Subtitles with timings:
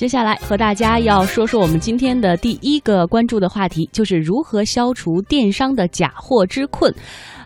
[0.00, 6.90] 接下来和大家要说说我们今天的第一个关注的话题，就是如何消除电商的假货之困。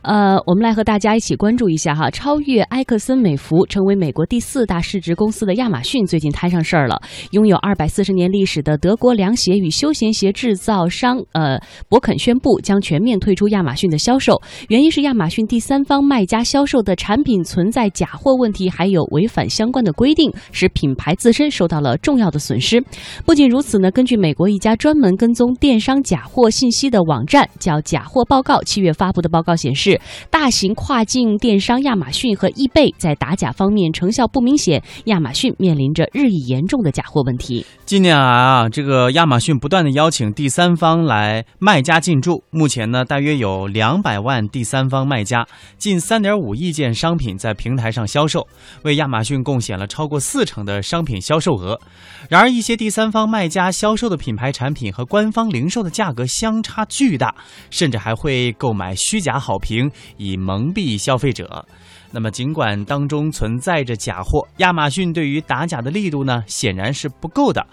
[0.02, 7.00] 呃，我们来和大家一起关注一下哈，超越埃克森美孚，成为美国第四大市值公司的亚马逊最近摊上事儿了。
[7.30, 11.58] 拥有二百四十年历史的德国凉鞋与休闲鞋制造商呃
[11.88, 22.84] 博肯宣布将全面退出亚马逊的销售，原因是亚马逊第三方卖家销售的产品存在假货问题，还有违反相关的规定，使品牌自身受到了重要的损失。
[23.24, 30.00] 不仅如此呢，根据美国一家专门跟踪电商假货信息的网站叫“假货报告”七月发布的报告显示。
[30.30, 37.64] 大型跨境电商亚马逊和易贝在打假方面成效不明显，亚马逊面临着日益严重的假货问题。
[37.86, 45.46] 近年来啊，这个亚马逊不断的邀请第三方来卖家进驻，目前呢，大约有两百万第三方卖家，
[45.78, 48.46] 近三点五亿件商品在平台上销售，
[48.82, 51.78] 为亚马逊贡献了超过四成的商品销售额。
[52.34, 57.32] 然而，一些第三方卖家销售的品牌产品和官方零售的价格相差巨大，
[57.70, 59.88] 甚至还会购买虚假好评。
[60.16, 61.64] 以蒙蔽消费者。
[62.10, 67.64] 那么，尽管当中存在着假货，亚马逊对于打假的力度呢，显然是不够的。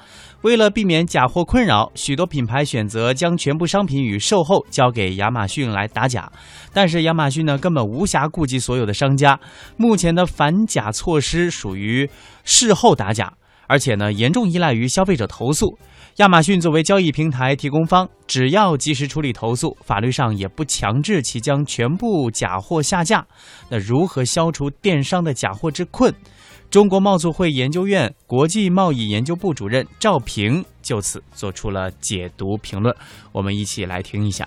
[0.44, 6.32] 为了避免假货困扰，许多品牌选择将全部商品与售后交给亚马逊来打假。
[6.72, 9.40] 但是，亚马逊呢，根本无暇顾及所有的商家。
[9.76, 12.08] 目前的反假措施属于
[12.44, 13.34] 事后打假，
[13.72, 15.80] 而且呢，严重依赖于消费者投诉。
[16.18, 23.26] 亚马逊作为交易平台提供方，只要及时处理投诉，法律上也不强制其将全部假货下架。
[23.70, 26.14] 那如何消除电商的假货之困？
[26.70, 32.94] 中国贸促会研究院国际贸易研究部主任赵平就此做出了解读评论，
[33.32, 34.46] 我们一起来听一下。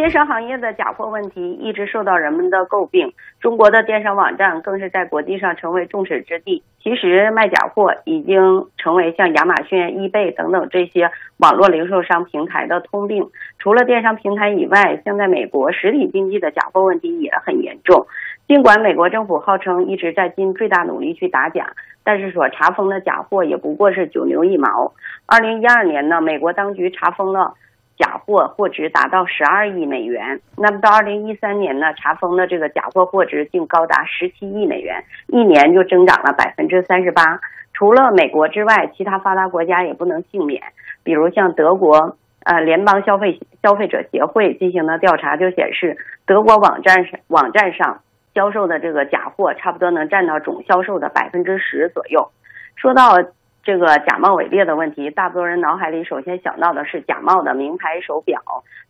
[0.00, 6.62] 电商行业的假货问题一直受到人们的诟病，中国的电商网站更是在国际上成为众矢之的。
[6.82, 13.28] 其实卖假货已经成为像亚马逊、易贝等等这些网络零售商平台的通病。
[13.58, 18.06] 除了电商平台以外，现在美国实体经济的假货问题也很严重。
[18.48, 24.94] 尽管美国政府号称一直在尽最大努力去打假，但是所查封的假货也不过是九牛一毛。
[25.26, 27.52] 二零一二年呢，美国当局查封了。
[28.30, 37.40] 货货值达到十二亿美元，那么到二零一三年呢，查封的这个假货货值竟高达十七亿美元，一年就增长了百分之三十八。
[37.74, 40.62] 除了美国之外，其他发达国家也不能幸免。
[41.02, 48.02] 比如像德国，呃，联邦消费消费者协会进行的调查就显示，德国网站上网站上
[48.32, 52.30] 销售的这个假货，差不多能占到总销售的百分之十左右。
[52.76, 53.16] 说到。
[53.62, 58.40] 这个假冒伪劣的问题，大多人脑海里首先想到的是假冒的名牌手表、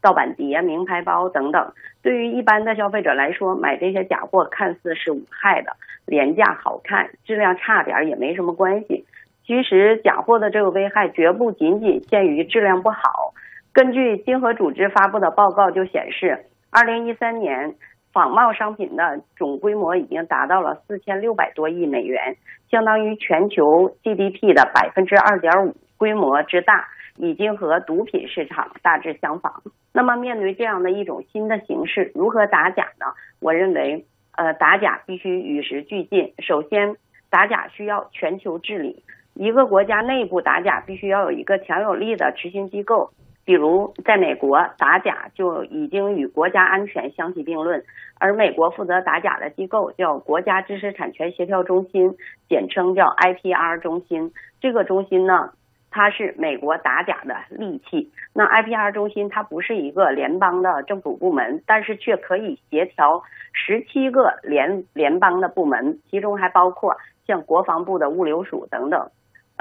[0.01, 1.73] 盗版碟、名牌包等等。
[2.03, 5.73] 对于一般的消费者来说，买这些假货看似是无害的，
[6.07, 9.05] 廉价、好看，质量差点也没什么关系。
[9.45, 13.35] 其实，假货的这个危害绝不仅仅限于质量不好。
[13.73, 17.75] 根据经合组织发布的报告就显示，二零一三年。
[18.13, 22.37] 仿冒商品的总规模已经达到了四千六百多亿美元，
[22.71, 29.63] 相当于全球 GDP 的百分之二点五，规模之大，已经和毒品市场大致相仿。
[29.93, 33.07] 那么，面对这样的一种新的形式，如何打假呢？
[33.41, 34.07] 我认为，
[34.37, 36.33] 呃，打假必须与时俱进。
[36.39, 36.97] 首先，
[37.29, 39.03] 打假需要全球治理，
[39.35, 43.11] 一个国家内部打假必须要有一个强有力的执行机构。
[43.45, 47.83] 比如，在美国打假就已经与国家安全相提并论，
[48.19, 52.17] 而美国负责打假的机构叫国家知识产权协调中心，
[52.49, 54.33] 简称叫 IPR 中心。
[54.61, 55.53] 这个中心呢，
[55.91, 58.13] 它是美国打假的利器。
[58.35, 66.97] 那 IPR 中心它不是一个联邦的政府部门，但是却可以协调十七个联联邦的部门，其中还包括
[67.27, 69.11] 像国防部的物流署等等。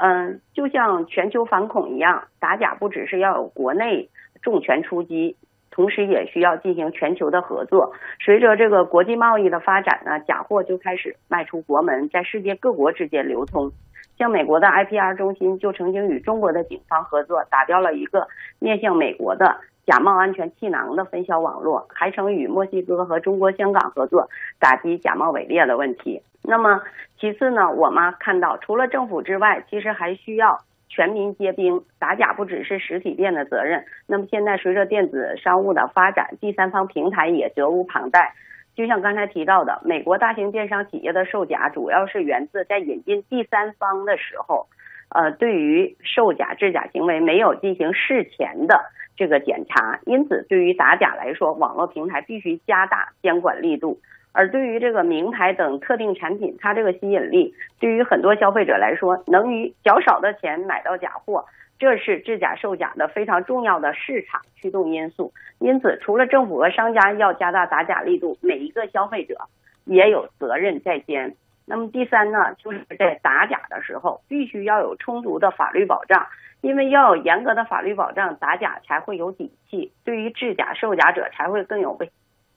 [0.02, 4.08] 嗯，就像全球反恐一样，打假不只是要有国内
[4.40, 5.36] 重拳出击，
[5.70, 7.92] 同时也需要进行全球的合作。
[8.24, 13.72] 随着这个国际贸易的发展呢，假货就开始迈出国门，在世界各国之间流通。
[14.16, 19.60] 像美国的 IPR 中心就曾经与中国的警方合作，打掉了一个面向美国的。
[19.86, 24.28] 假冒安全气囊的分销网络，还曾与墨西哥和中国香港合作，
[24.60, 26.22] 打击假冒伪劣的问题。
[26.42, 26.82] 那么，
[27.18, 30.58] 其次呢，我们看到除了政府之外，其实还需要
[30.88, 31.82] 全民皆兵。
[31.98, 33.84] 打假不只是实体店的责任。
[34.06, 38.34] 那么现在随着电子商务的发展，第三方平台也责无旁贷。
[38.74, 44.68] 就像刚才提到的，美国大型电商企业的售假，主要是源自在引进第三方的时候，
[45.10, 48.80] 呃，对于售假制假行为没有进行事前的。
[49.16, 54.00] 这个检查，因此对于打假来说，网络平台必须加大监管力度。
[54.32, 61.44] 而对于这个名牌等特定产品，它这个吸引力对于很多消费者来说，能以较少的钱买到假货，
[61.78, 65.32] 这是制假售假的非常重要的市场驱动因素。
[65.58, 69.36] 因此，除了政府和商家要加大打假力度，每一个消费者
[69.84, 71.34] 也有责任在肩。
[71.66, 76.26] 那么第三呢，就是在打假的时候，必须要有充足的法律保障，
[76.62, 82.10] 因为要有严格的法律保障，打假才会有底气，对于制假售假者才会更有威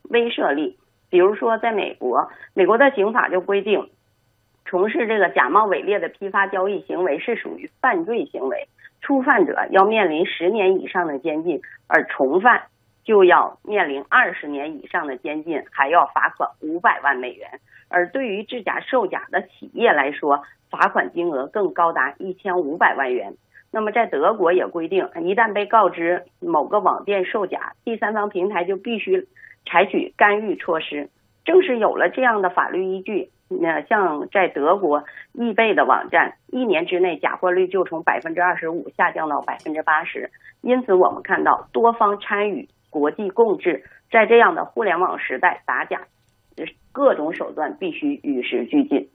[0.09, 0.77] 威慑力。
[1.13, 3.87] 比如说，在美国，美国的刑法就规定，
[4.65, 8.67] 从事这个假冒伪劣的批发交易行为是属于犯罪行为，
[8.99, 12.63] 初犯者要面临十年以上的监禁，而从犯
[13.03, 17.47] 就要面临二十年以上的监禁，还要罚款五百万美元。
[17.89, 23.35] 而对于制假售假的企业来说，罚款金额更高达一千五百万元。
[23.71, 29.27] 那么在德国也规定，一旦被告知某个网店售假，第三方平台就必须
[29.65, 31.09] 采取干预措施。
[31.45, 40.31] 正是有了这样的法律依据，那像在德国易贝的网站，一年之内假货率就从百分之二十五下降到百分之八十。
[40.61, 46.01] 因此，我们看到多方参与、国际共治，在这样的互联网时代，打假。
[46.93, 49.09] 各种手段必须与时俱进。